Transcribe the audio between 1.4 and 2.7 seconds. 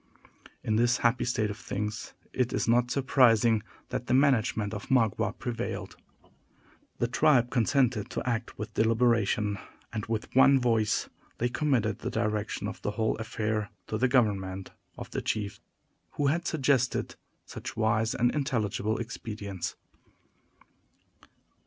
of things, it is